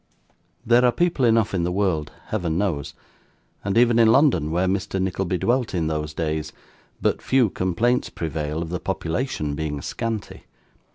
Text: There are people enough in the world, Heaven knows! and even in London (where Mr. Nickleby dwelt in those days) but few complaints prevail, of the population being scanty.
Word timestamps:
There 0.65 0.83
are 0.83 0.91
people 0.91 1.25
enough 1.25 1.53
in 1.53 1.61
the 1.61 1.71
world, 1.71 2.11
Heaven 2.29 2.57
knows! 2.57 2.95
and 3.63 3.77
even 3.77 3.99
in 3.99 4.07
London 4.11 4.49
(where 4.49 4.65
Mr. 4.65 4.99
Nickleby 4.99 5.37
dwelt 5.37 5.75
in 5.75 5.85
those 5.85 6.15
days) 6.15 6.51
but 7.03 7.21
few 7.21 7.51
complaints 7.51 8.09
prevail, 8.09 8.63
of 8.63 8.69
the 8.69 8.79
population 8.79 9.53
being 9.53 9.79
scanty. 9.79 10.45